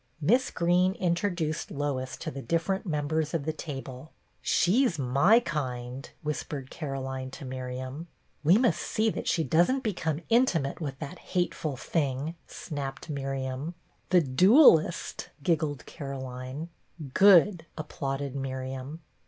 Miss 0.19 0.49
Greene 0.49 0.95
introduced 0.95 1.69
Lois 1.69 2.17
to 2.17 2.31
the 2.31 2.41
differ 2.41 2.73
ent 2.73 2.87
members 2.87 3.35
of 3.35 3.45
the 3.45 3.53
table. 3.53 4.11
"She's 4.41 4.97
my 4.97 5.39
kind," 5.39 6.09
whispered 6.23 6.71
Caroline 6.71 7.29
to 7.29 7.45
Miriam. 7.45 8.07
"We 8.43 8.57
must 8.57 8.81
see 8.81 9.11
that 9.11 9.27
she 9.27 9.43
doesn't 9.43 9.83
become 9.83 10.23
intimate 10.27 10.81
with 10.81 10.97
that 10.97 11.19
hateful 11.19 11.77
thing," 11.77 12.33
snapped 12.47 13.11
Miriam. 13.11 13.35
I 13.39 13.45
A 13.45 13.61
ROOMMATE 13.61 13.73
87" 13.75 13.75
The 14.09 14.27
duellist," 14.37 15.29
giggled 15.43 15.85
Caroline." 15.85 16.69
Good!" 17.13 17.67
applauded 17.77 18.35
Miriam. 18.35 19.01